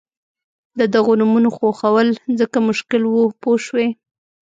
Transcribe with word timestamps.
د 0.79 0.81
دغو 0.95 1.13
نومونو 1.21 1.49
خوښول 1.57 2.07
ځکه 2.39 2.57
مشکل 2.69 3.01
وو 3.07 3.23
پوه 3.41 3.57
شوې!. 3.65 3.87